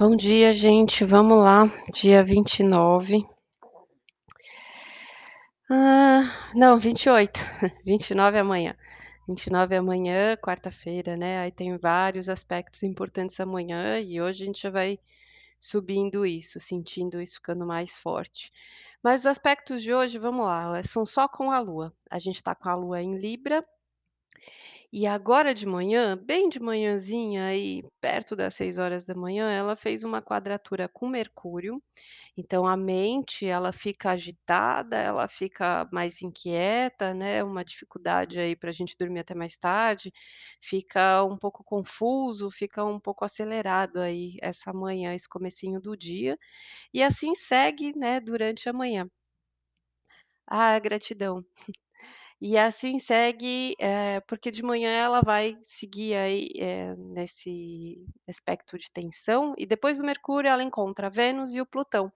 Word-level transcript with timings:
Bom 0.00 0.16
dia, 0.16 0.54
gente. 0.54 1.04
Vamos 1.04 1.36
lá, 1.36 1.64
dia 1.92 2.24
29. 2.24 3.22
Ah, 5.70 6.22
não, 6.54 6.78
28. 6.78 7.38
29 7.84 8.32
é 8.38 8.40
amanhã. 8.40 8.74
29 9.28 9.74
é 9.74 9.76
amanhã, 9.76 10.36
quarta-feira, 10.38 11.18
né? 11.18 11.40
Aí 11.40 11.52
tem 11.52 11.76
vários 11.76 12.30
aspectos 12.30 12.82
importantes 12.82 13.38
amanhã 13.40 14.00
e 14.00 14.22
hoje 14.22 14.42
a 14.42 14.46
gente 14.46 14.70
vai 14.70 14.98
subindo 15.60 16.24
isso, 16.24 16.58
sentindo 16.58 17.20
isso 17.20 17.34
ficando 17.34 17.66
mais 17.66 17.98
forte. 17.98 18.50
Mas 19.02 19.20
os 19.20 19.26
aspectos 19.26 19.82
de 19.82 19.92
hoje, 19.92 20.18
vamos 20.18 20.46
lá, 20.46 20.82
são 20.82 21.04
só 21.04 21.28
com 21.28 21.50
a 21.50 21.58
Lua. 21.58 21.92
A 22.10 22.18
gente 22.18 22.42
tá 22.42 22.54
com 22.54 22.70
a 22.70 22.74
Lua 22.74 23.02
em 23.02 23.18
Libra. 23.18 23.62
E 24.92 25.06
agora 25.06 25.54
de 25.54 25.66
manhã, 25.66 26.16
bem 26.16 26.48
de 26.48 26.60
manhãzinha, 26.60 27.46
aí 27.46 27.82
perto 28.00 28.34
das 28.36 28.54
6h, 28.54 29.48
ela 29.48 29.76
fez 29.76 30.04
uma 30.04 30.20
quadratura 30.22 30.88
com 30.88 31.08
Mercúrio. 31.08 31.82
Então 32.36 32.66
a 32.66 32.76
mente, 32.76 33.46
ela 33.46 33.72
fica 33.72 34.10
agitada, 34.12 34.96
ela 34.96 35.28
fica 35.28 35.88
mais 35.92 36.22
inquieta, 36.22 37.14
né, 37.14 37.44
uma 37.44 37.64
dificuldade 37.64 38.38
aí 38.40 38.56
pra 38.56 38.72
gente 38.72 38.96
dormir 38.98 39.20
até 39.20 39.34
mais 39.34 39.56
tarde, 39.58 40.12
fica 40.60 41.24
um 41.24 41.36
pouco 41.38 41.64
confuso, 41.64 42.50
fica 42.50 42.84
um 42.84 43.00
pouco 43.00 43.24
acelerado 43.24 44.00
aí 44.00 44.36
essa 44.42 44.72
manhã, 44.72 45.14
esse 45.14 45.28
comecinho 45.28 45.80
do 45.80 45.96
dia. 45.96 46.38
E 46.94 47.02
assim 47.02 47.34
segue, 47.34 47.92
né, 47.98 48.20
durante 48.20 48.68
a 48.68 48.72
manhã. 48.74 49.08
Ah, 50.46 50.78
gratidão. 50.80 51.44
E 52.42 52.56
assim 52.56 52.98
segue, 52.98 53.74
eh, 53.78 54.20
porque 54.26 54.50
de 54.50 54.62
manhã 54.62 54.88
ela 54.90 55.20
vai 55.20 55.58
seguir 55.60 56.14
aí, 56.14 56.48
eh, 56.58 56.94
nesse 56.96 58.02
aspecto 58.26 58.78
de 58.78 58.90
tensão 58.90 59.54
e 59.58 59.66
depois 59.66 59.98
do 59.98 60.04
Mercúrio 60.04 60.48
ela 60.48 60.62
encontra 60.64 61.10
Vênus 61.10 61.54
e 61.54 61.60
o 61.60 61.66
Plutão. 61.66 62.10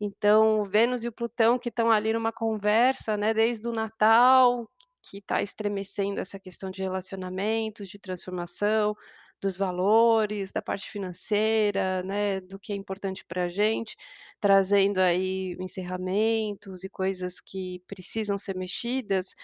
Então 0.00 0.64
Vênus 0.64 1.04
e 1.04 1.08
o 1.08 1.12
Plutão 1.12 1.58
que 1.58 1.68
estão 1.70 1.90
ali 1.92 2.12
numa 2.14 2.32
conversa, 2.32 3.16
né, 3.16 3.34
desde 3.34 3.68
o 3.68 3.72
Natal, 3.72 4.68
que 5.10 5.20
tá 5.22 5.42
estremecendo 5.42 6.20
essa 6.20 6.40
questão 6.40 6.70
de 6.70 6.82
relacionamentos, 6.82 7.88
de 7.90 7.98
transformação, 7.98 8.94
dos 9.42 9.58
valores, 9.58 10.52
da 10.52 10.62
parte 10.62 10.90
financeira, 10.90 12.02
né, 12.04 12.40
do 12.40 12.58
que 12.60 12.72
é 12.72 12.76
importante 12.76 13.24
pra 13.26 13.48
gente, 13.50 13.96
trazendo 14.40 14.98
aí 15.00 15.56
encerramentos 15.60 16.84
e 16.84 16.88
coisas 16.90 17.40
que 17.40 17.80
precisam 17.88 18.38
ser 18.38 18.56
mexidas. 18.56 19.34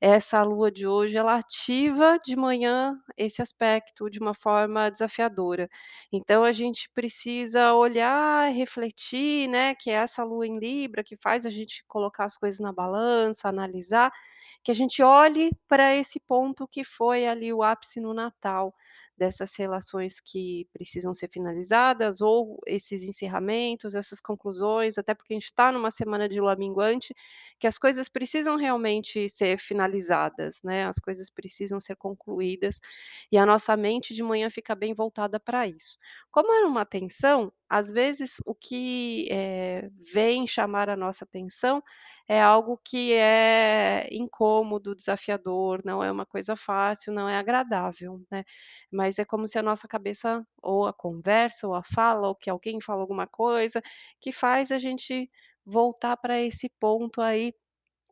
Essa 0.00 0.42
Lua 0.42 0.70
de 0.70 0.86
hoje 0.86 1.16
ela 1.16 1.36
ativa 1.36 2.18
de 2.24 2.36
manhã 2.36 2.98
esse 3.16 3.40
aspecto 3.40 4.10
de 4.10 4.18
uma 4.20 4.34
forma 4.34 4.90
desafiadora. 4.90 5.68
Então 6.12 6.44
a 6.44 6.52
gente 6.52 6.88
precisa 6.94 7.72
olhar, 7.74 8.52
refletir, 8.52 9.48
né, 9.48 9.74
que 9.74 9.90
é 9.90 9.94
essa 9.94 10.22
Lua 10.24 10.46
em 10.46 10.58
Libra 10.58 11.02
que 11.02 11.16
faz 11.16 11.46
a 11.46 11.50
gente 11.50 11.82
colocar 11.88 12.24
as 12.26 12.36
coisas 12.36 12.60
na 12.60 12.72
balança, 12.72 13.48
analisar, 13.48 14.12
que 14.62 14.70
a 14.70 14.74
gente 14.74 15.02
olhe 15.02 15.50
pra 15.68 15.94
esse 15.94 16.20
ponto 16.20 16.66
que 16.68 16.84
foi 16.84 17.26
ali 17.26 17.52
o 17.52 17.62
ápice 17.62 18.00
no 18.00 18.12
Natal, 18.12 18.74
dessas 19.16 19.54
relações 19.56 20.20
que 20.20 20.66
precisam 20.72 21.14
ser 21.14 21.28
finalizadas 21.30 22.20
ou 22.20 22.58
esses 22.66 23.02
encerramentos, 23.02 23.94
essas 23.94 24.20
conclusões, 24.20 24.98
até 24.98 25.14
porque 25.14 25.32
a 25.34 25.38
gente 25.38 25.54
tá 25.54 25.72
numa 25.72 25.90
semana 25.90 26.28
de 26.28 26.38
Lua 26.40 26.54
minguante, 26.56 27.14
que 27.58 27.66
as 27.66 27.78
coisas 27.78 28.08
precisam 28.08 28.56
realmente 28.56 29.28
ser 29.28 29.58
finalizadas, 29.58 29.85
né, 30.64 30.86
as 30.86 30.96
coisas 30.98 31.30
precisam 31.30 31.80
ser 31.80 31.96
concluídas, 31.96 32.80
e 33.32 33.38
a 33.38 33.46
nossa 33.46 33.76
mente 33.76 34.14
de 34.14 34.22
manhã 34.22 34.50
fica 34.50 34.74
bem 34.74 34.94
voltada 34.94 35.38
pra 35.40 35.66
isso. 35.68 35.98
Como 36.30 36.52
é 36.52 36.64
uma 36.66 36.84
tensão, 36.86 37.52
às 37.68 37.90
vezes 37.90 38.36
o 38.46 38.54
que, 38.54 39.28
eh, 39.30 39.88
vem 40.12 40.46
chamar 40.46 40.88
a 40.90 40.96
nossa 40.96 41.24
atenção 41.24 41.82
é 42.28 42.40
algo 42.42 42.78
que 42.84 43.12
é 43.14 44.08
incômodo, 44.12 44.94
desafiador, 44.96 45.80
não 45.84 46.02
é 46.02 46.10
uma 46.10 46.26
coisa 46.26 46.56
fácil, 46.56 47.12
não 47.12 47.28
é 47.28 47.36
agradável, 47.36 48.20
né. 48.30 48.44
Mas 48.92 49.18
é 49.18 49.24
como 49.24 49.46
se 49.48 49.58
a 49.58 49.62
nossa 49.62 49.86
cabeça 49.88 50.44
ou 50.62 50.86
a 50.86 50.92
conversa 50.92 51.66
ou 51.68 51.74
a 51.74 51.82
fala 51.84 52.28
ou 52.28 52.34
que 52.34 52.50
alguém 52.50 52.80
fala 52.80 53.00
alguma 53.02 53.26
coisa, 53.26 53.80
que 54.20 54.32
faz 54.32 54.70
a 54.72 54.78
gente 54.78 55.30
voltar 55.64 56.16
pra 56.16 56.40
esse 56.40 56.68
ponto 56.80 57.20
aí, 57.20 57.52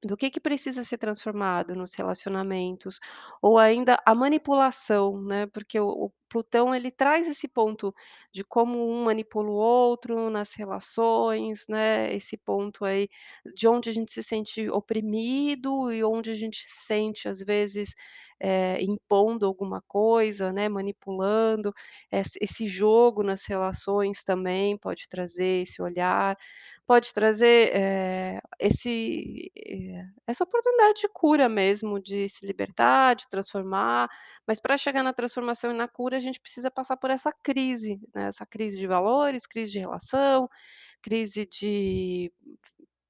do 0.05 0.17
que 0.17 0.31
que 0.31 0.41
precisa 0.41 0.85
ser 0.85 0.99
transformado 0.99 1.75
nos 1.75 1.95
relacionamentos, 1.95 3.01
ou 3.43 3.59
ainda 3.59 3.99
a 4.07 4.15
manipulação, 4.15 5.21
né, 5.23 5.47
porque 5.47 5.79
o 5.81 6.07
o 6.07 6.13
Plutão 6.35 6.75
ele 6.75 6.91
traz 6.91 7.29
esse 7.29 7.47
ponto 7.47 7.95
de 8.33 8.43
como 8.43 8.91
um 8.91 9.05
manipula 9.05 9.49
o 9.51 9.53
outro 9.55 10.29
nas 10.31 10.53
relações, 10.55 11.67
né, 11.69 12.13
esse 12.13 12.37
ponto 12.37 12.85
aí 12.85 13.09
de 13.55 13.69
onde 13.69 13.89
a 13.89 13.93
gente 13.93 14.13
se 14.13 14.21
sente 14.23 14.69
oprimido 14.69 15.93
e 15.93 16.03
onde 16.03 16.31
a 16.31 16.35
gente 16.35 16.57
se 16.69 16.87
sente 16.87 17.29
às 17.29 17.39
vezes, 17.41 17.95
eh, 18.41 18.83
impondo 18.83 19.47
alguma 19.47 19.81
coisa, 19.87 20.53
né, 20.53 20.69
manipulando, 20.69 21.73
ess 22.11 22.33
esse 22.41 22.67
jogo 22.67 23.23
nas 23.23 23.45
relações 23.47 24.25
também 24.25 24.77
pode 24.79 25.07
trazer 25.09 25.63
esse 25.63 25.81
olhar, 25.83 26.37
pode 26.87 27.13
trazer, 27.15 27.71
eh, 27.75 28.41
esse 28.61 29.51
eh, 29.57 30.05
essa 30.27 30.45
oportunidade 30.45 31.01
de 31.03 31.09
cura 31.13 31.49
mesmo, 31.49 32.01
de 32.01 32.29
se 32.29 32.47
libertar, 32.47 33.15
de 33.17 33.29
transformar, 33.29 34.09
mas 34.47 34.61
pra 34.61 34.77
chegar 34.77 35.03
na 35.03 35.13
transformação 35.13 35.71
e 35.73 35.75
na 35.75 35.89
cura 35.89 36.17
a 36.17 36.21
gente 36.21 36.41
precisa 36.41 36.71
passar 36.71 36.97
por 36.97 37.11
essa 37.11 37.33
crise, 37.43 38.01
né, 38.15 38.29
essa 38.29 38.47
crise 38.47 38.79
de 38.79 38.87
valores, 38.87 39.47
crise 39.47 39.73
de 39.73 39.79
relação, 39.81 40.49
crise 41.03 41.47
de 41.47 42.33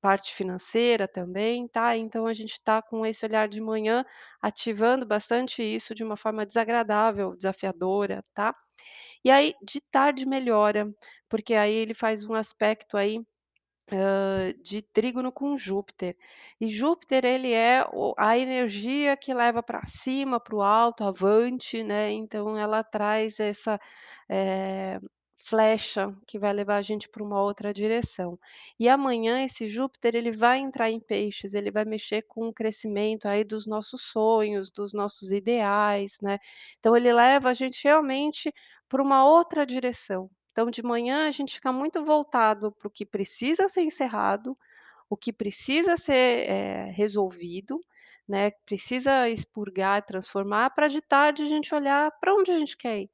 parte 0.01 0.35
financeira 0.35 1.09
também, 1.09 1.67
tá. 1.69 1.97
Então 1.97 2.27
a 2.27 2.35
gente 2.35 2.61
tá 2.63 2.83
com 2.83 3.07
esse 3.07 3.25
olhar 3.27 3.49
de 3.49 3.61
manhã, 3.61 4.05
ativando 4.43 5.07
bastante 5.07 5.63
isso 5.63 5.95
de 5.95 6.05
uma 6.05 6.17
forma 6.17 6.45
desagradável, 6.47 7.37
desafiadora, 7.37 8.23
tá. 8.35 8.55
E 9.25 9.31
aí 9.31 9.55
de 9.63 9.81
tarde 9.91 10.27
melhora, 10.27 10.89
porque 11.29 11.55
aí 11.55 11.73
ele 11.75 11.95
faz 11.95 12.25
um 12.25 12.35
aspecto 12.35 12.97
aí, 12.97 13.21
de 14.63 14.83
trígono 14.83 15.31
com 15.33 15.57
Júpiter. 15.57 16.17
E 16.61 16.69
Júpiter 16.69 17.25
ele 17.25 17.53
é 17.53 17.85
a 18.19 18.39
energia 18.39 19.17
que 19.17 19.35
leva 19.35 19.63
pra 19.63 19.85
cima, 19.87 20.41
para 20.41 20.57
o 20.57 20.63
alto, 20.63 21.05
avante, 21.05 21.83
né, 21.83 22.11
então 22.13 22.57
ela 22.59 22.83
traz 22.83 23.39
essa, 23.41 23.79
eh, 24.31 24.99
flecha 25.47 26.15
que 26.27 26.39
vai 26.39 26.53
levar 26.55 26.77
a 26.77 26.83
gente 26.83 27.09
pra 27.11 27.23
uma 27.23 27.43
outra 27.43 27.73
direção. 27.75 28.39
E 28.81 28.89
amanhã 28.89 29.45
esse 29.45 29.69
Júpiter 29.69 30.15
ele 30.15 30.33
vai 30.33 30.59
entrar 30.61 30.91
em 30.91 30.99
Peixes, 31.01 31.53
ele 31.55 31.71
vai 31.71 31.85
mexer 31.85 32.23
com 32.23 32.49
o 32.49 32.53
crescimento 32.55 33.27
aí 33.27 33.45
dos 33.45 33.67
nossos 33.67 34.03
sonhos, 34.11 34.71
dos 34.71 34.93
nossos 34.95 35.33
ideais, 35.33 36.17
né. 36.23 36.39
Então 36.79 36.97
ele 36.97 37.13
leva 37.13 37.51
a 37.51 37.55
gente 37.55 37.85
realmente 37.85 38.51
pra 38.89 39.03
uma 39.03 39.27
outra 39.27 39.67
direção. 39.67 40.31
Então 40.55 40.71
de 40.71 40.85
manhã 40.85 41.27
a 41.27 41.33
gente 41.33 41.55
fica 41.57 41.73
muito 41.73 42.05
voltado 42.05 42.71
para 42.71 42.87
o 42.87 42.91
que 42.91 43.05
precisa 43.05 43.69
ser 43.69 43.83
encerrado, 43.83 44.57
o 45.11 45.17
que 45.17 45.33
precisa 45.33 45.97
ser, 45.97 46.49
eh, 46.49 46.93
resolvido, 46.97 47.81
né, 48.29 48.53
precisa 48.65 49.29
expurgar, 49.29 50.03
transformar, 50.07 50.71
pra 50.71 50.89
de 50.89 51.01
tarde 51.03 51.43
a 51.43 51.47
gente 51.47 51.75
olhar 51.75 52.11
pra 52.21 52.35
onde 52.35 52.53
a 52.53 52.59
gente 52.59 52.77
quer 52.77 53.01
ir, 53.03 53.11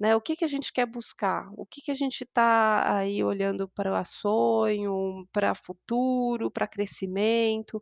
né, 0.00 0.16
o 0.16 0.20
que 0.22 0.34
que 0.36 0.44
a 0.44 0.48
gente 0.48 0.72
quer 0.72 0.86
buscar, 0.86 1.48
o 1.56 1.66
que 1.66 1.82
que 1.82 1.90
a 1.90 1.94
gente 1.94 2.24
tá 2.26 2.98
aí 2.98 3.22
olhando 3.22 3.68
pra 3.68 4.02
sonho, 4.04 5.26
pra 5.32 5.54
futuro, 5.54 6.50
pra 6.50 6.66
crescimento. 6.66 7.80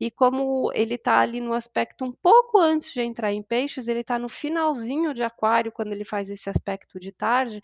E 0.00 0.10
como 0.10 0.70
ele 0.74 0.96
tá 0.98 1.18
ali 1.20 1.40
no 1.40 1.52
aspecto 1.52 2.04
um 2.04 2.12
pouco 2.12 2.58
antes 2.58 2.92
de 2.92 3.02
entrar 3.02 3.32
em 3.32 3.42
Peixes, 3.42 3.88
ele 3.88 4.02
tá 4.04 4.18
no 4.18 4.28
finalzinho 4.28 5.14
de 5.14 5.22
Aquário 5.22 5.72
quando 5.72 5.92
ele 5.92 6.04
faz 6.04 6.30
esse 6.30 6.48
aspecto 6.50 6.98
de 6.98 7.12
tarde, 7.12 7.60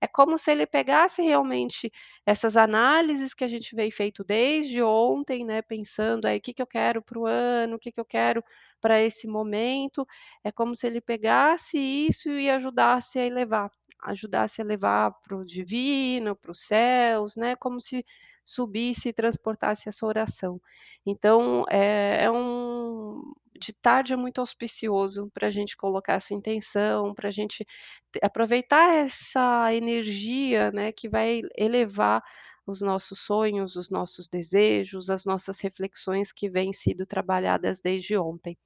é 0.00 0.06
como 0.06 0.38
se 0.38 0.50
ele 0.52 0.66
pegasse 0.66 1.22
realmente 1.22 1.90
essas 2.26 2.56
análises 2.56 3.34
que 3.34 3.44
a 3.44 3.48
gente 3.48 3.74
vem 3.74 3.90
feito 3.90 4.24
desde 4.24 4.82
ontem, 4.82 5.44
né, 5.44 5.62
pensando 5.62 6.26
aí: 6.26 6.38
"O 6.38 6.40
que 6.40 6.54
que 6.54 6.62
eu 6.62 6.66
quero 6.66 7.02
para 7.02 7.18
o 7.18 7.26
ano, 7.26 7.76
o 7.76 7.78
que 7.78 7.90
que 7.92 8.00
eu 8.00 8.04
quero 8.04 8.42
pra 8.80 9.00
esse 9.02 9.26
momento", 9.28 10.06
é 10.44 10.52
como 10.52 10.74
se 10.76 10.86
ele 10.86 11.00
pegasse 11.00 11.78
isso 11.78 12.28
e 12.30 12.50
ajudasse 12.50 13.18
a 13.18 13.26
elevar, 13.26 13.70
ajudasse 14.04 14.60
a 14.62 14.64
levar 14.64 15.12
para 15.22 15.36
o 15.36 15.44
divino, 15.44 16.36
para 16.36 16.52
os 16.52 16.60
céus, 16.66 17.36
né, 17.36 17.56
como 17.56 17.80
se 17.80 18.04
subisse 18.44 19.10
e 19.10 19.12
transportasse 19.12 19.88
essa 19.88 20.06
oração. 20.06 20.60
Então, 21.06 21.64
eh, 21.70 22.24
é 22.24 22.30
um 22.30 23.22
de 23.60 23.72
tarde 23.74 24.12
é 24.12 24.16
muito 24.16 24.40
auspicioso 24.40 25.30
pra 25.34 25.50
gente 25.50 25.76
colocar 25.76 26.14
essa 26.14 26.32
intenção, 26.34 27.12
pra 27.14 27.30
gente 27.30 27.64
t 28.12 28.20
aproveitar 28.22 28.94
essa 28.94 29.74
energia, 29.74 30.70
né, 30.72 30.92
que 30.92 31.08
vai 31.08 31.42
elevar 31.58 32.22
os 32.66 32.80
nossos 32.82 33.20
sonhos, 33.20 33.76
os 33.76 33.90
nossos 33.90 34.28
desejos, 34.28 35.10
as 35.10 35.24
nossas 35.24 35.60
reflexões 35.60 36.32
que 36.32 36.48
vêm 36.50 36.72
sido 36.72 37.04
trabalhadas 37.06 37.80
desde 37.82 38.16
ontem. 38.16 38.56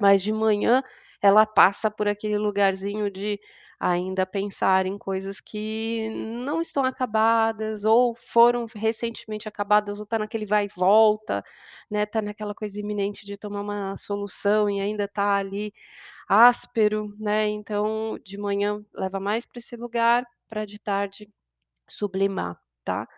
Mas 0.00 0.22
de 0.22 0.32
manhã 0.32 0.82
ela 1.22 1.46
passa 1.46 1.90
por 1.90 2.08
aquele 2.08 2.38
lugarzinho 2.38 3.10
de 3.10 3.40
ainda 3.78 4.24
pensar 4.24 4.86
em 4.86 4.96
coisas 4.96 5.38
que 5.40 6.08
não 6.10 6.60
estão 6.62 6.82
acabadas 6.84 7.84
ou 7.84 8.14
foram 8.14 8.66
recentemente 8.74 9.48
acabadas 9.48 9.98
ou 9.98 10.04
está 10.04 10.18
naquele 10.18 10.46
vai 10.46 10.64
e 10.66 10.68
volta, 10.74 11.44
né, 11.90 12.04
está 12.04 12.22
naquela 12.22 12.54
coisa 12.54 12.80
iminente 12.80 13.26
de 13.26 13.36
tomar 13.36 13.60
uma 13.60 13.96
solução 13.98 14.70
e 14.70 14.80
ainda 14.80 15.04
está 15.04 15.34
ali 15.36 15.72
áspero, 16.28 17.14
né, 17.18 17.48
então 17.48 18.18
de 18.24 18.38
manhã 18.38 18.84
leva 18.94 19.20
mais 19.20 19.46
para 19.46 19.58
esse 19.58 19.76
lugar, 19.76 20.26
para 20.48 20.64
de 20.64 20.78
tarde 20.78 21.28
sublimar, 21.88 22.58
tá. 22.84 23.08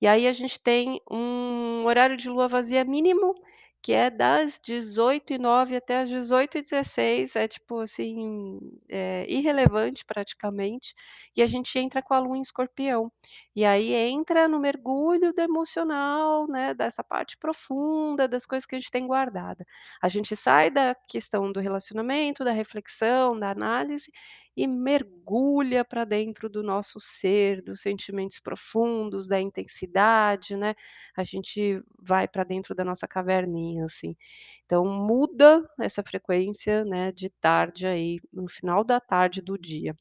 E 0.00 0.06
aí 0.06 0.26
a 0.26 0.32
gente 0.32 0.60
tem 0.62 1.00
um 1.10 1.80
horário 1.86 2.16
de 2.16 2.28
lua 2.28 2.48
vazia 2.48 2.84
mínimo, 2.84 3.34
que 3.82 3.92
é 3.92 4.10
das 4.10 4.58
18h09 4.60 5.76
até 5.76 5.98
às 6.00 6.10
18h16, 6.10 7.36
é 7.36 7.48
tipo 7.48 7.80
assim, 7.80 8.58
eh, 8.88 9.24
irrelevante 9.28 10.04
praticamente, 10.04 10.94
e 11.36 11.42
a 11.42 11.46
gente 11.46 11.78
entra 11.78 12.02
com 12.02 12.14
a 12.14 12.18
lua 12.18 12.36
em 12.36 12.42
escorpião. 12.42 13.10
E 13.54 13.64
aí 13.64 13.92
entra 13.94 14.46
no 14.48 14.58
mergulho 14.60 15.32
do 15.32 15.40
emocional, 15.40 16.46
né, 16.48 16.74
dessa 16.74 17.02
parte 17.04 17.36
profunda 17.38 18.28
das 18.28 18.46
coisas 18.46 18.66
que 18.66 18.76
a 18.76 18.78
gente 18.78 18.90
tem 18.90 19.06
guardada. 19.06 19.64
A 20.02 20.08
gente 20.08 20.34
sai 20.36 20.70
da 20.70 20.94
questão 21.08 21.50
do 21.52 21.60
relacionamento, 21.60 22.44
da 22.44 22.52
reflexão, 22.52 23.38
da 23.38 23.50
análise 23.50 24.10
e 24.58 24.66
mergulha 24.66 25.84
para 25.84 26.04
dentro 26.04 26.48
do 26.50 26.62
nosso 26.62 26.98
ser, 27.00 27.62
dos 27.62 27.80
sentimentos 27.80 28.40
profundos, 28.40 29.28
da 29.28 29.40
intensidade, 29.40 30.56
né, 30.56 30.74
a 31.16 31.24
gente 31.24 31.80
vai 31.98 32.26
para 32.28 32.44
dentro 32.44 32.74
da 32.74 32.84
nossa 32.84 33.06
caverninha, 33.08 33.84
assim. 33.84 34.16
Então 34.64 34.84
muda 34.84 35.64
essa 35.80 36.02
frequência, 36.02 36.84
né, 36.84 37.12
de 37.12 37.30
tarde 37.30 37.86
aí, 37.86 38.18
no 38.32 38.48
final 38.48 38.84
da 38.84 39.00
tarde 39.00 39.40
do 39.42 39.58
dia. 39.58 39.94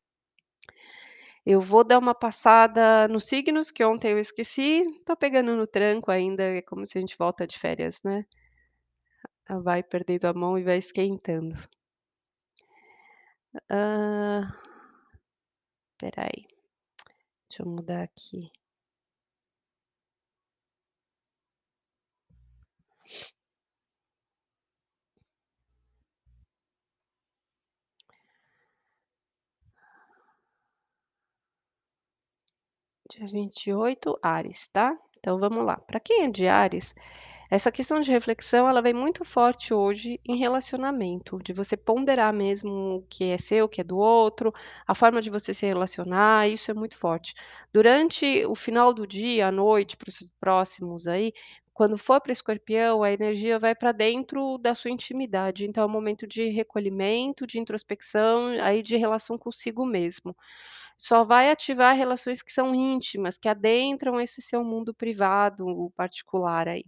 Eu 1.46 1.62
vou 1.62 1.84
dar 1.84 1.98
uma 2.00 2.14
passada 2.14 3.08
nos 3.08 3.26
signos, 3.26 3.72
que 3.72 3.84
ontem 3.84 4.12
eu 4.12 4.20
esqueci, 4.20 4.84
tô 5.06 5.16
pegando 5.16 5.56
no 5.56 5.66
tranco 5.66 6.12
ainda, 6.12 6.44
é 6.44 6.62
como 6.62 6.86
se 6.86 6.98
a 6.98 7.02
gente 7.02 7.18
volta 7.18 7.48
de 7.48 7.58
férias, 7.58 8.02
né. 8.04 8.26
Vai 9.64 9.82
perdendo 9.84 10.26
a 10.26 10.34
mão 10.34 10.58
e 10.58 10.64
vai 10.64 10.78
esquentando. 10.78 11.56
Hã, 13.70 14.48
espera 15.92 16.24
aí, 16.24 16.48
deixa 17.50 17.62
eu 17.64 17.66
mudar 17.68 18.04
aqui. 18.04 18.50
Dia 33.10 33.26
28, 33.26 34.20
Áries, 34.22 34.68
tá. 34.68 34.96
Então 35.18 35.40
vamos 35.40 35.66
lá, 35.66 35.78
para 35.78 36.00
quem 36.00 36.24
é 36.26 36.30
de 36.30 36.48
Áries, 36.48 36.94
essa 37.50 37.72
questão 37.72 38.00
de 38.02 38.12
reflexão 38.12 38.68
ela 38.68 38.82
vem 38.82 38.94
muito 38.94 39.24
forte 39.26 39.74
hoje 39.74 40.20
em 40.26 40.36
relacionamento, 40.38 41.40
de 41.44 41.54
você 41.54 41.76
ponderar 41.78 42.34
mesmo 42.34 42.98
o 42.98 43.02
que 43.10 43.26
é 43.26 43.38
seu, 43.38 43.66
o 43.66 43.70
que 43.70 43.82
é 43.82 43.84
do 43.84 43.98
outro, 43.98 44.54
a 44.86 44.94
forma 44.96 45.22
de 45.22 45.30
você 45.30 45.54
se 45.54 45.66
relacionar, 45.66 46.48
isso 46.50 46.72
é 46.72 46.74
muito 46.74 46.98
forte. 46.98 47.34
Durante 47.74 48.46
o 48.46 48.56
final 48.56 48.94
do 48.94 49.06
dia, 49.08 49.48
à 49.48 49.52
noite, 49.52 49.98
para 49.98 50.10
os 50.10 50.26
próximos 50.40 51.08
aí, 51.08 51.34
quando 51.74 51.98
for 51.98 52.20
para 52.22 52.32
Escorpião, 52.34 53.04
a 53.04 53.12
energia 53.12 53.60
vai 53.60 53.76
para 53.76 53.92
dentro 53.92 54.58
da 54.58 54.74
sua 54.74 54.92
intimidade, 54.92 55.66
então 55.66 55.84
é 55.84 55.88
um 55.88 55.90
momento 55.90 56.26
de 56.28 56.50
recolhimento, 56.50 57.46
de 57.48 57.60
introspecção, 57.60 58.48
aí 58.62 58.82
de 58.82 58.98
relação 58.98 59.38
consigo 59.38 59.86
mesmo. 59.86 60.36
Só 60.98 61.24
vai 61.24 61.52
ativar 61.52 61.96
relações 61.96 62.42
que 62.42 62.52
são 62.52 62.76
íntimas, 62.76 63.38
que 63.38 63.48
adentram 63.50 64.20
esse 64.20 64.42
seu 64.42 64.64
mundo 64.64 64.94
privado, 64.94 65.92
particular 65.96 66.68
aí. 66.68 66.86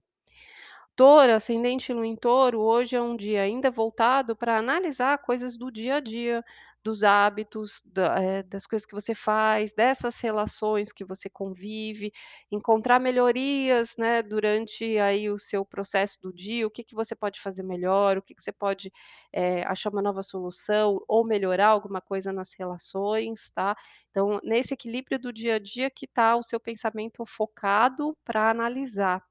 Touro, 1.00 1.32
ascendente 1.34 1.94
lua 1.94 2.06
em 2.06 2.14
touro, 2.16 2.60
hoje 2.60 2.94
é 2.98 3.02
um 3.02 3.16
dia 3.16 3.42
ainda 3.44 3.72
voltado 3.72 4.36
para 4.36 4.58
analisar 4.58 5.18
coisas 5.20 5.56
do 5.58 5.72
dia 5.72 5.96
a 5.96 6.00
dia, 6.02 6.44
dos 6.84 7.04
hábitos, 7.04 7.82
da 7.86 8.22
eh, 8.22 8.44
das 8.44 8.68
coisas 8.68 8.86
que 8.86 8.94
você 8.94 9.16
faz, 9.16 9.74
dessas 9.74 10.20
relações 10.20 10.92
que 10.92 11.06
você 11.06 11.30
convive, 11.30 12.12
encontrar 12.52 13.00
melhorias, 13.00 13.96
né, 13.98 14.22
durante 14.22 14.98
aí 15.00 15.30
o 15.30 15.38
seu 15.38 15.64
processo 15.66 16.18
do 16.22 16.34
dia, 16.34 16.68
o 16.68 16.72
que 16.72 16.84
que 16.84 16.96
você 16.96 17.16
pode 17.16 17.40
fazer 17.40 17.64
melhor, 17.64 18.18
o 18.18 18.22
que 18.22 18.36
que 18.36 18.42
você 18.44 18.52
pode, 18.52 18.92
eh, 19.32 19.64
achar 19.64 19.92
uma 19.94 20.02
nova 20.02 20.22
solução 20.22 21.02
ou 21.08 21.26
melhorar 21.26 21.68
alguma 21.68 22.02
coisa 22.02 22.34
nas 22.34 22.52
relações, 22.60 23.50
tá. 23.52 23.74
Então, 24.12 24.38
nesse 24.44 24.74
equilíbrio 24.74 25.18
do 25.20 25.32
dia 25.32 25.56
a 25.56 25.60
dia 25.60 25.90
que 25.90 26.06
está 26.06 26.36
o 26.36 26.44
seu 26.44 26.60
pensamento 26.60 27.26
focado 27.26 28.18
para 28.26 28.50
analisar. 28.50 29.24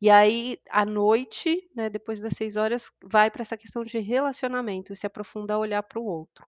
E 0.00 0.10
aí, 0.10 0.58
à 0.70 0.84
noite, 0.84 1.68
né, 1.74 1.88
depois 1.90 2.20
das 2.20 2.34
18h, 2.34 2.90
vai 3.02 3.30
para 3.30 3.42
essa 3.42 3.56
questão 3.56 3.82
de 3.82 3.98
relacionamento, 3.98 4.94
se 4.94 5.06
aprofundar, 5.06 5.58
olhar 5.58 5.82
para 5.82 5.98
o 6.00 6.04
outro. 6.04 6.46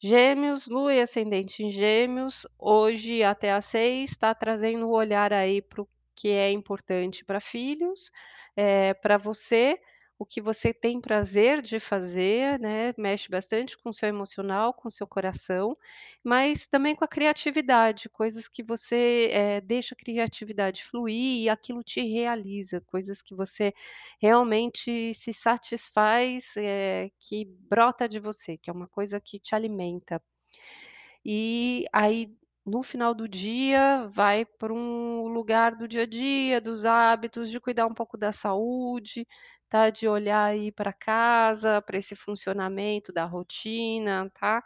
Gêmeos, 0.00 0.66
lua 0.66 0.94
e 0.94 1.00
ascendente 1.00 1.62
em 1.62 1.70
Gêmeos, 1.70 2.46
hoje 2.58 3.22
até 3.22 3.52
às 3.52 3.64
18h 3.64 4.04
está 4.04 4.34
trazendo 4.34 4.86
o 4.86 4.92
olhar 4.94 5.32
aí 5.32 5.62
para 5.62 5.82
o 5.82 5.88
que 6.14 6.28
é 6.28 6.50
importante 6.50 7.24
para 7.24 7.40
filhos, 7.40 8.10
eh, 8.56 8.94
para 8.94 9.16
você, 9.16 9.78
o 10.18 10.24
que 10.26 10.40
você 10.40 10.72
tem 10.72 11.00
prazer 11.00 11.60
de 11.62 11.80
fazer, 11.80 12.58
né, 12.60 12.92
mexe 12.98 13.28
bastante 13.28 13.76
com 13.78 13.90
o 13.90 13.94
seu 13.94 14.08
emocional, 14.08 14.72
com 14.74 14.88
o 14.88 14.90
seu 14.90 15.06
coração, 15.06 15.76
mas 16.22 16.66
também 16.66 16.94
com 16.94 17.04
a 17.04 17.08
criatividade, 17.08 18.08
coisas 18.08 18.48
que 18.48 18.62
você, 18.62 19.28
eh, 19.32 19.60
deixa 19.60 19.94
a 19.94 19.98
criatividade 19.98 20.84
fluir 20.84 21.42
e 21.44 21.48
aquilo 21.48 21.82
te 21.82 22.00
realiza, 22.02 22.80
coisas 22.82 23.20
que 23.22 23.34
você 23.34 23.72
realmente 24.20 25.12
se 25.14 25.32
satisfaz, 25.32 26.54
eh, 26.56 27.10
que 27.18 27.44
brota 27.46 28.08
de 28.08 28.18
você, 28.20 28.56
que 28.56 28.70
é 28.70 28.72
uma 28.72 28.88
coisa 28.88 29.20
que 29.20 29.38
te 29.40 29.54
alimenta. 29.54 30.20
E 31.24 31.86
aí, 31.92 32.28
no 32.66 32.82
final 32.82 33.14
do 33.14 33.28
dia, 33.28 34.06
vai 34.08 34.44
para 34.46 34.72
um 34.72 35.26
lugar 35.28 35.74
do 35.76 35.86
dia 35.88 36.02
a 36.02 36.06
dia, 36.06 36.60
dos 36.60 36.84
hábitos, 36.84 37.50
de 37.50 37.60
cuidar 37.60 37.86
um 37.86 37.94
pouco 37.94 38.16
da 38.18 38.32
saúde, 38.32 39.26
tá, 39.68 39.90
de 39.90 40.08
olhar 40.08 40.44
aí 40.46 40.72
para 40.72 40.92
casa, 40.92 41.82
para 41.82 41.98
esse 41.98 42.16
funcionamento 42.16 43.12
da 43.12 43.24
rotina, 43.24 44.30
tá. 44.34 44.62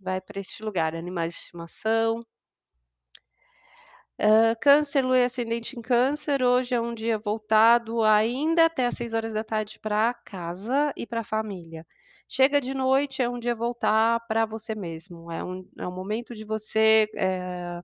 Vai 0.00 0.20
para 0.20 0.40
este 0.40 0.62
lugar, 0.64 0.94
animais 0.96 1.34
de 1.34 1.40
estimação. 1.40 2.24
Hã, 4.18 4.54
Câncer, 4.60 5.02
lua 5.04 5.24
ascendente 5.24 5.78
em 5.78 5.82
Câncer, 5.82 6.42
hoje 6.42 6.74
é 6.74 6.80
um 6.80 6.94
dia 6.94 7.18
voltado 7.18 8.02
ainda 8.02 8.66
até 8.66 8.86
às 8.86 8.94
18h 8.96 9.78
pra 9.80 10.12
casa 10.14 10.92
e 10.96 11.06
pra 11.06 11.24
família. 11.24 11.86
Chega 12.32 12.60
de 12.60 12.72
noite, 12.74 13.20
é 13.20 13.28
um 13.28 13.40
dia 13.40 13.56
voltar 13.56 14.20
para 14.28 14.46
você 14.46 14.72
mesmo, 14.72 15.32
é 15.32 15.42
um 15.42 15.68
é 15.76 15.88
um 15.88 15.90
momento 15.92 16.32
de 16.32 16.44
você, 16.44 17.10
eh, 17.16 17.82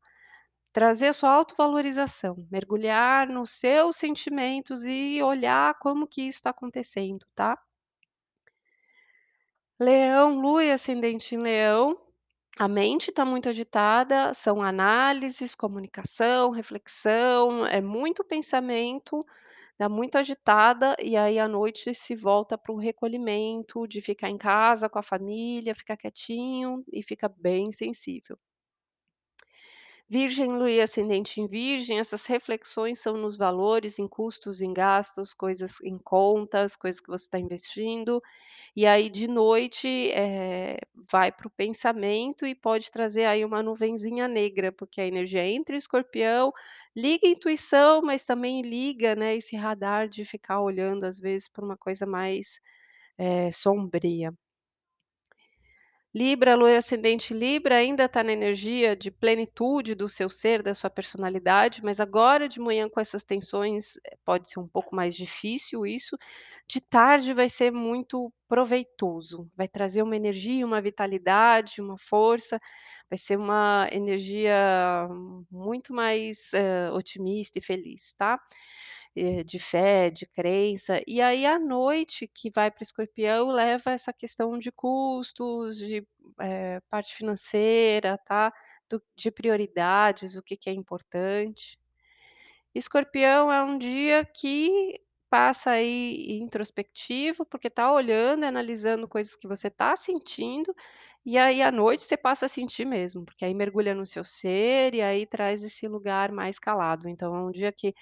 trazer 0.73 1.13
sua 1.15 1.31
autovalorização, 1.33 2.47
mergulhar 2.51 3.29
nos 3.29 3.51
seus 3.51 3.97
sentimentos 3.97 4.85
e 4.87 5.23
olhar 5.23 5.75
como 5.81 6.07
que 6.07 6.23
isso 6.23 6.39
está 6.39 6.51
acontecendo, 6.51 7.27
tá. 7.35 7.59
Leão, 9.81 10.41
lua 10.41 10.65
e 10.65 10.71
ascendente 10.73 11.35
em 11.35 11.39
Leão, 11.39 11.99
a 12.59 12.69
mente 12.69 13.11
está 13.11 13.25
muito 13.25 13.49
agitada, 13.49 14.33
são 14.35 14.63
análises, 14.63 15.55
comunicação, 15.55 16.51
reflexão, 16.51 17.67
é 17.67 17.81
muito 17.81 18.25
pensamento, 18.25 19.27
está 19.77 19.89
muito 19.89 20.17
agitada, 20.17 20.97
e 21.03 21.17
aí 21.17 21.39
à 21.39 21.47
noite 21.49 21.95
se 21.95 22.15
volta 22.17 22.59
para 22.59 22.73
o 22.73 22.79
recolhimento, 22.79 23.87
de 23.87 24.01
ficar 24.03 24.31
em 24.31 24.39
casa 24.39 24.89
com 24.89 24.99
a 24.99 25.03
família, 25.03 25.75
ficar 25.75 25.97
quietinho 25.97 26.83
e 26.93 27.03
fica 27.03 27.29
bem 27.29 27.71
sensível. 27.73 28.39
Virgem, 30.09 30.47
lua 30.57 30.71
e 30.71 30.81
ascendente 30.81 31.41
em 31.41 31.47
Virgem, 31.47 31.99
essas 31.99 32.27
reflexões 32.27 33.01
são 33.01 33.17
nos 33.17 33.37
valores, 33.37 33.99
em 33.99 34.07
custos, 34.07 34.61
em 34.61 34.73
gastos, 34.73 35.35
coisas 35.35 35.81
em 35.83 35.99
contas, 35.99 36.77
coisas 36.77 37.01
que 37.01 37.09
você 37.09 37.25
está 37.25 37.39
investindo, 37.41 38.23
e 38.77 38.85
aí 38.87 39.11
de 39.11 39.29
noite, 39.29 39.89
eh, 40.13 40.77
vai 41.11 41.33
para 41.33 41.47
o 41.49 41.51
pensamento 41.51 42.47
e 42.47 42.55
pode 42.55 42.91
trazer 42.91 43.27
aí 43.27 43.45
uma 43.45 43.63
nuvenzinha 43.63 44.29
negra, 44.29 44.73
porque 44.73 45.01
a 45.01 45.07
energia 45.07 45.47
entra 45.49 45.77
em 45.77 45.79
Escorpião, 45.79 46.53
liga 46.97 47.27
a 47.29 47.31
intuição, 47.31 48.03
mas 48.03 48.25
também 48.25 48.63
liga, 48.63 49.17
né, 49.17 49.37
esse 49.37 49.57
radar 49.57 50.09
de 50.09 50.25
ficar 50.27 50.61
olhando 50.63 51.05
às 51.05 51.21
vezes 51.21 51.49
para 51.49 51.65
uma 51.65 51.77
coisa 51.79 52.07
mais, 52.07 52.61
eh, 53.19 53.53
sombria. 53.53 54.33
Libra, 56.17 56.55
lua 56.55 56.71
e 56.71 56.77
ascendente 56.77 57.35
Libra 57.35 57.77
ainda 57.77 58.09
tá 58.09 58.25
na 58.25 58.33
energia 58.33 58.97
de 58.97 59.11
plenitude 59.11 59.95
do 59.95 60.09
seu 60.09 60.31
ser, 60.31 60.63
da 60.63 60.75
sua 60.75 60.89
personalidade, 60.89 61.83
mas 61.85 62.01
agora 62.01 62.49
de 62.49 62.59
manhã 62.59 62.89
com 62.89 62.99
essas 62.99 63.23
tensões, 63.23 63.97
eh, 64.07 64.17
pode 64.25 64.49
ser 64.49 64.59
um 64.59 64.67
pouco 64.67 64.97
mais 64.97 65.15
difícil 65.15 65.85
isso. 65.87 66.17
De 66.67 66.81
tarde 66.81 67.35
vai 67.35 67.51
ser 67.51 67.71
muito 67.71 68.33
proveitoso, 68.49 69.47
vai 69.55 69.69
trazer 69.69 70.01
uma 70.03 70.17
energia, 70.17 70.65
uma 70.65 70.81
vitalidade, 70.81 71.83
uma 71.83 71.99
força, 71.99 72.59
vai 73.11 73.19
ser 73.19 73.37
uma 73.37 73.87
energia 73.93 74.55
muito 75.51 75.93
mais, 75.93 76.51
hã, 76.55 76.93
otimista 76.95 77.59
e 77.59 77.63
feliz, 77.63 78.15
tá? 78.15 78.41
Eh, 79.19 79.43
de 79.45 79.59
fé, 79.59 80.11
de 80.11 80.27
crença. 80.27 81.01
E 81.07 81.23
aí 81.23 81.47
à 81.47 81.59
noite 81.59 82.29
que 82.29 82.51
vai 82.51 82.71
para 82.71 82.83
Escorpião 82.83 83.49
leva 83.49 83.91
essa 83.93 84.13
questão 84.13 84.59
de 84.59 84.71
custos, 84.71 85.79
de, 85.79 86.07
eh, 86.41 86.81
parte 86.91 87.15
financeira, 87.15 88.19
tá? 88.27 88.53
Do 88.91 89.03
de 89.17 89.31
prioridades, 89.31 90.37
o 90.37 90.43
que 90.43 90.55
que 90.57 90.69
é 90.69 90.73
importante. 90.75 91.79
Escorpião 92.75 93.51
é 93.53 93.63
um 93.65 93.79
dia 93.79 94.25
que 94.25 94.95
passa 95.31 95.73
aí 95.73 96.39
introspectivo, 96.41 97.45
porque 97.47 97.71
tá 97.71 97.93
olhando 97.93 98.45
analisando 98.45 99.09
coisas 99.09 99.37
que 99.37 99.49
você 99.49 99.71
tá 99.71 99.97
sentindo, 99.97 100.75
e 101.27 101.39
aí 101.39 101.63
à 101.63 101.73
noite 101.73 102.05
você 102.05 102.17
passa 102.17 102.47
a 102.47 102.49
sentir 102.49 102.87
mesmo, 102.87 103.25
porque 103.25 103.45
aí 103.45 103.55
mergulha 103.55 103.95
no 103.95 104.07
seu 104.07 104.25
ser 104.25 104.95
e 104.95 105.03
aí 105.03 105.27
traz 105.27 105.65
esse 105.65 105.89
lugar 105.89 106.33
mais 106.33 106.59
calado. 106.59 107.09
Então 107.09 107.35
é 107.35 107.41
um 107.43 107.51
dia 107.53 107.73
que 107.73 107.95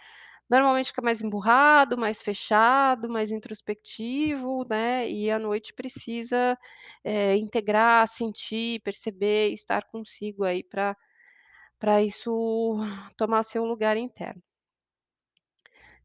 normalmente 0.51 0.89
fica 0.89 1.03
mais 1.03 1.23
emburrado, 1.23 1.97
mais 1.99 2.23
fechado, 2.23 3.09
mais 3.09 3.31
introspectivo, 3.31 4.67
né, 4.69 5.09
e 5.11 5.31
à 5.31 5.39
noite 5.39 5.73
precisa, 5.75 6.59
eh, 7.05 7.37
integrar, 7.37 8.07
sentir, 8.09 8.81
perceber, 8.83 9.51
estar 9.53 9.85
consigo 9.87 10.45
aí 10.45 10.63
pra 10.65 10.97
pra 11.79 12.03
isso 12.03 12.77
tomar 13.19 13.43
seu 13.45 13.65
lugar 13.65 13.97
interno. 13.97 14.43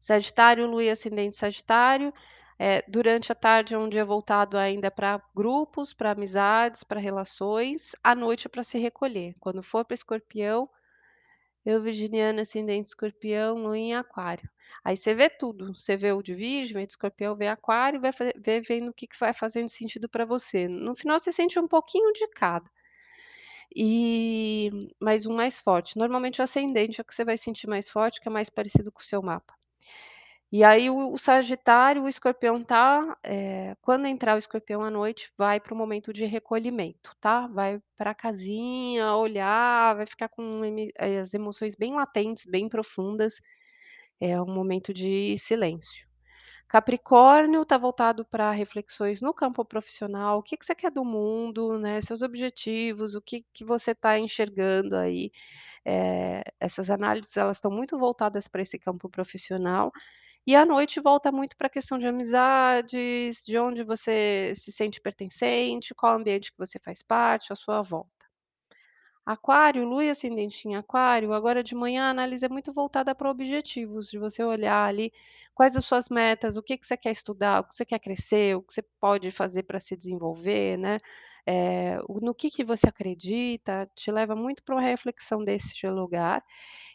Sagitário, 0.00 0.66
lua 0.66 0.82
e 0.84 0.90
ascendente 0.90 1.36
Sagitário, 1.36 2.12
eh, 2.58 2.82
durante 2.88 3.30
a 3.30 3.34
tarde 3.36 3.72
é 3.74 3.78
um 3.78 3.88
dia 3.88 4.04
voltado 4.04 4.56
ainda 4.58 4.90
pra 4.90 5.22
grupos, 5.34 5.94
pra 5.94 6.10
amizades, 6.12 6.82
pra 6.82 6.98
relações, 7.00 7.92
à 8.02 8.14
noite 8.14 8.46
é 8.46 8.50
pra 8.50 8.62
se 8.64 8.78
recolher. 8.78 9.34
Quando 9.38 9.62
for 9.62 9.84
para 9.84 9.94
Escorpião, 9.94 10.68
eu 11.64 11.82
virginiana, 11.82 12.42
ascendente 12.42 12.88
Escorpião, 12.88 13.56
lua 13.56 13.78
em 13.78 13.94
Aquário. 13.94 14.48
Aí 14.84 14.96
você 14.96 15.14
vê 15.14 15.28
tudo, 15.28 15.74
você 15.76 15.96
vê 15.96 16.12
o 16.12 16.22
de 16.22 16.34
Virgem, 16.34 16.74
vê 16.74 16.86
de 16.86 16.92
Escorpião, 16.92 17.36
vê 17.36 17.48
Aquário, 17.48 18.00
vai 18.00 18.12
vê 18.36 18.60
vendo 18.60 18.88
o 18.90 18.94
que 18.94 19.06
que 19.06 19.18
vai 19.18 19.32
fazendo 19.34 19.68
sentido 19.68 20.08
pra 20.08 20.24
você. 20.24 20.68
No 20.68 20.94
final 20.94 21.18
você 21.18 21.32
sente 21.32 21.58
um 21.58 21.68
pouquinho 21.68 22.12
de 22.12 22.26
cada. 22.28 22.70
E 23.74 24.70
mas 25.00 25.26
um 25.26 25.34
mais 25.34 25.60
forte. 25.60 25.96
Normalmente 25.98 26.40
o 26.40 26.44
ascendente 26.44 27.00
é 27.00 27.02
o 27.02 27.04
que 27.04 27.14
você 27.14 27.24
vai 27.24 27.36
sentir 27.36 27.66
mais 27.68 27.88
forte, 27.88 28.20
que 28.20 28.28
é 28.28 28.32
mais 28.32 28.50
parecido 28.50 28.90
com 28.92 29.00
o 29.00 29.04
seu 29.04 29.22
mapa. 29.22 29.54
E 30.52 30.64
aí 30.64 30.90
o 30.90 31.12
o 31.12 31.16
Sagitário, 31.18 32.02
o 32.02 32.08
Escorpião 32.08 32.62
tá, 32.62 33.16
eh, 33.24 33.74
quando 33.80 34.06
entrar 34.06 34.34
o 34.34 34.38
Escorpião 34.38 34.82
à 34.82 34.90
noite, 34.90 35.32
vai 35.38 35.60
para 35.60 35.72
o 35.74 35.76
momento 35.76 36.12
de 36.12 36.24
recolhimento, 36.24 37.14
tá? 37.20 37.46
Vai 37.48 37.80
pra 37.96 38.14
casinha, 38.14 39.14
olhar, 39.14 39.94
vai 39.96 40.06
ficar 40.06 40.28
com 40.28 40.60
as 41.20 41.34
emoções 41.34 41.76
bem 41.76 41.94
latentes, 41.94 42.46
bem 42.46 42.68
profundas, 42.68 43.40
é 44.20 44.40
um 44.42 44.46
momento 44.54 44.94
de 44.94 45.36
silêncio. 45.38 46.08
Capricórnio 46.68 47.64
tá 47.66 47.78
voltado 47.78 48.24
pra 48.26 48.50
reflexões 48.52 49.20
no 49.22 49.34
campo 49.34 49.64
profissional, 49.64 50.38
o 50.40 50.42
que 50.44 50.56
que 50.56 50.64
você 50.66 50.74
quer 50.74 50.90
do 50.92 51.04
mundo, 51.04 51.78
né, 51.78 52.00
seus 52.02 52.22
objetivos, 52.22 53.14
o 53.16 53.22
que 53.22 53.44
que 53.54 53.64
você 53.64 53.94
tá 53.94 54.18
enxergando 54.18 54.96
aí, 54.96 55.32
eh, 55.86 56.42
essas 56.60 56.90
análises 56.90 57.36
elas 57.36 57.58
estão 57.58 57.70
muito 57.72 57.98
voltadas 57.98 58.48
pra 58.48 58.62
esse 58.62 58.78
campo 58.78 59.08
profissional. 59.10 59.92
E 60.46 60.54
à 60.56 60.64
noite 60.66 61.00
volta 61.00 61.30
muito 61.32 61.56
pra 61.56 61.68
questão 61.70 61.98
de 61.98 62.06
amizades, 62.06 63.42
de 63.44 63.58
onde 63.58 63.82
você 63.82 64.52
se 64.54 64.70
sente 64.72 65.00
pertencente, 65.00 65.94
qual 65.94 66.14
ambiente 66.14 66.50
que 66.52 66.58
você 66.58 66.78
faz 66.78 67.02
parte, 67.02 67.52
a 67.52 67.56
sua 67.56 67.82
volta. 67.82 68.19
Aquário, 69.26 69.84
lua 69.86 70.04
e 70.04 70.08
ascendente 70.10 70.66
em 70.66 70.76
Aquário, 70.76 71.32
agora 71.32 71.62
de 71.62 71.74
manhã 71.74 72.04
a 72.06 72.10
análise 72.10 72.44
é 72.44 72.48
muito 72.48 72.72
voltada 72.72 73.14
pra 73.14 73.30
objetivos, 73.30 74.10
de 74.10 74.18
você 74.18 74.42
olhar 74.42 74.88
ali 74.88 75.12
quais 75.54 75.76
as 75.76 75.84
suas 75.84 76.08
metas, 76.08 76.56
o 76.56 76.62
que 76.62 76.76
que 76.78 76.86
você 76.86 76.96
quer 76.96 77.10
estudar, 77.12 77.60
o 77.60 77.64
que 77.64 77.74
você 77.74 77.84
quer 77.84 77.98
crescer, 77.98 78.56
o 78.56 78.62
que 78.62 78.72
você 78.72 78.82
pode 78.98 79.30
fazer 79.30 79.64
pra 79.64 79.78
se 79.78 79.94
desenvolver, 79.94 80.78
né, 80.78 80.98
o 82.08 82.18
no 82.20 82.34
que 82.34 82.50
que 82.50 82.64
você 82.64 82.88
acredita, 82.88 83.88
te 83.94 84.10
leva 84.10 84.34
muito 84.34 84.62
pra 84.64 84.74
uma 84.74 84.82
reflexão 84.82 85.44
deste 85.44 85.86
lugar. 85.86 86.42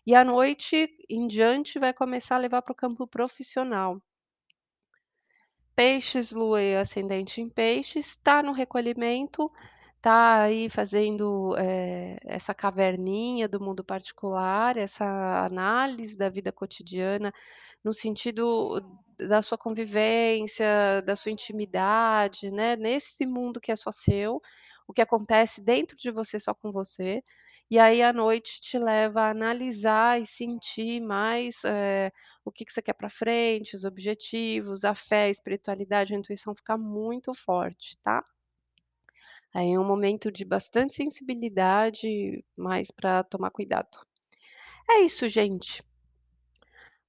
E 0.05 0.15
à 0.15 0.23
noite 0.23 0.89
em 1.09 1.27
diante 1.27 1.79
vai 1.79 1.93
começar 1.93 2.35
a 2.35 2.39
levar 2.39 2.61
para 2.63 2.73
o 2.73 2.75
campo 2.75 3.07
profissional. 3.07 4.01
Peixes, 5.75 6.31
lua 6.31 6.61
e 6.61 6.77
ascendente 6.77 7.41
em 7.41 7.49
Peixes, 7.49 8.15
tá 8.15 8.41
no 8.41 8.53
recolhimento, 8.53 9.51
tá 10.05 10.43
aí 10.43 10.69
fazendo, 10.69 11.55
eh, 11.57 12.17
essa 12.25 12.53
caverninha 12.53 13.47
do 13.47 13.59
mundo 13.59 13.83
particular, 13.83 14.77
essa 14.77 15.05
análise 15.45 16.17
da 16.17 16.29
vida 16.29 16.51
cotidiana, 16.51 17.33
no 17.83 17.93
sentido 17.93 18.79
da 19.17 19.41
sua 19.41 19.57
convivência, 19.57 21.01
da 21.05 21.15
sua 21.15 21.31
intimidade, 21.31 22.51
né, 22.51 22.75
nesse 22.75 23.25
mundo 23.25 23.59
que 23.61 23.71
é 23.71 23.75
só 23.75 23.91
seu, 23.91 24.41
o 24.87 24.93
que 24.93 25.01
acontece 25.01 25.61
dentro 25.63 25.97
de 25.97 26.11
você, 26.11 26.39
só 26.39 26.53
com 26.53 26.71
você. 26.71 27.23
E 27.71 27.79
aí 27.79 28.01
à 28.03 28.13
noite 28.13 28.61
te 28.61 28.77
leva 28.77 29.21
a 29.23 29.29
analisar 29.31 30.21
e 30.21 30.25
sentir 30.25 31.01
mais, 31.01 31.63
eh, 31.65 32.11
o 32.45 32.51
que 32.51 32.65
que 32.65 32.71
você 32.73 32.81
quer 32.81 32.93
pra 32.93 33.09
frente, 33.09 33.75
os 33.75 33.85
objetivos, 33.85 34.83
a 34.83 34.93
fé, 34.95 35.25
a 35.25 35.29
espiritualidade, 35.29 36.13
a 36.13 36.17
intuição 36.17 36.53
fica 36.55 36.77
muito 36.77 37.33
forte, 37.33 37.97
tá? 38.03 38.23
É 39.57 39.79
um 39.79 39.85
momento 39.85 40.29
de 40.29 40.43
bastante 40.43 40.93
sensibilidade, 40.93 42.43
mas 42.57 42.91
pra 42.91 43.23
tomar 43.23 43.51
cuidado. 43.51 43.87
É 44.89 44.99
isso 44.99 45.29
gente. 45.29 45.81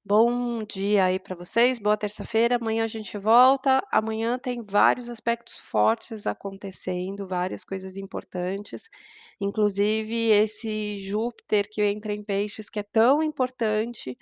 Bom 0.05 0.63
dia 0.63 1.07
aí 1.07 1.19
pra 1.19 1.35
vocês, 1.35 1.81
boa 1.81 1.97
terça-feira, 1.97 2.55
amanhã 2.55 2.85
a 2.85 2.87
gente 2.87 3.19
volta. 3.19 3.85
Amanhã 3.91 4.39
tem 4.39 4.63
vários 4.63 5.09
aspectos 5.09 5.59
fortes 5.59 6.25
acontecendo, 6.25 7.27
várias 7.27 7.65
coisas 7.65 7.97
importantes, 7.97 8.89
inclusive 9.41 10.31
esse 10.31 10.99
Júpiter 10.99 11.69
que 11.69 11.83
entra 11.83 12.13
em 12.13 12.23
Peixes, 12.23 12.71
que 12.71 12.79
é 12.79 12.85
tão 12.85 13.21
importante, 13.25 14.17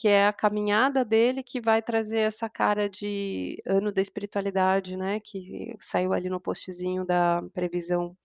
que 0.00 0.08
é 0.08 0.26
a 0.26 0.32
caminhada 0.32 1.04
dele 1.04 1.42
que 1.42 1.60
vai 1.60 1.82
trazer 1.82 2.20
essa 2.20 2.48
cara 2.48 2.88
de 2.88 3.62
ano 3.66 3.92
da 3.92 4.00
espiritualidade, 4.00 4.96
né, 4.96 5.20
que 5.20 5.76
saiu 5.78 6.14
ali 6.14 6.30
no 6.30 6.40
postzinho 6.40 7.04
da 7.04 7.42
previsão. 7.52 8.16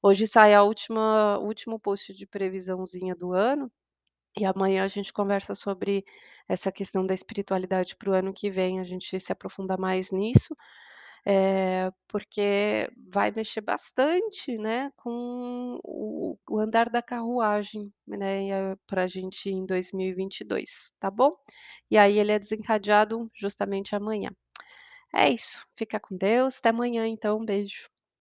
Hoje 0.00 0.28
sai 0.28 0.54
a 0.54 0.62
última 0.62 1.38
último 1.40 1.80
post 1.80 2.14
de 2.14 2.28
previsãozinha 2.28 3.16
do 3.16 3.32
ano, 3.32 3.68
e 4.38 4.44
amanhã 4.44 4.84
a 4.84 4.88
gente 4.88 5.12
conversa 5.12 5.52
sobre 5.56 6.04
essa 6.48 6.70
questão 6.70 7.04
da 7.04 7.14
espiritualidade 7.14 7.96
para 7.96 8.10
o 8.10 8.14
ano 8.14 8.32
que 8.32 8.48
vem, 8.48 8.78
a 8.78 8.84
gente 8.84 9.18
se 9.18 9.32
aprofunda 9.32 9.76
mais 9.76 10.12
nisso, 10.12 10.56
eh, 11.26 11.90
porque 12.08 12.90
vai 13.12 13.30
mexer 13.32 13.60
bastante, 13.62 14.56
né, 14.58 14.90
com 14.96 15.80
o 15.84 16.38
o 16.50 16.58
andar 16.60 16.90
da 16.90 17.02
carruagem, 17.02 17.92
né, 18.06 18.46
e 18.48 18.52
a 18.52 19.06
gente 19.08 19.50
em 19.50 19.66
2022, 19.66 20.92
tá 21.00 21.10
bom? 21.10 21.32
E 21.90 21.98
aí 21.98 22.18
ele 22.18 22.32
é 22.32 22.38
desencadeado 22.38 23.30
justamente 23.34 23.96
amanhã. 23.96 24.30
É 25.14 25.30
isso, 25.30 25.66
fica 25.76 26.00
com 26.00 26.16
Deus, 26.18 26.58
até 26.60 26.70
amanhã 26.70 27.06
então, 27.08 27.38
um 27.40 27.44
beijo. 27.46 27.88